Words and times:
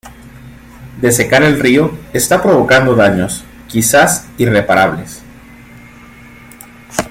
Desecar 0.99 1.43
el 1.43 1.59
río 1.59 1.95
está 2.11 2.41
provocando 2.41 2.95
daños, 2.95 3.43
quizás 3.67 4.25
irreparables 4.39 5.21